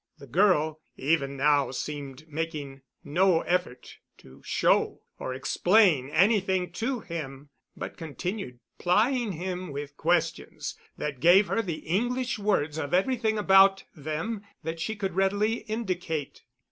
[0.17, 7.51] The girl, even now, seemed making no effort to show or explain anything to him,
[7.77, 13.83] but continued plying him with questions that gave her the English words of everything about
[13.95, 16.45] them that she could readily indicate.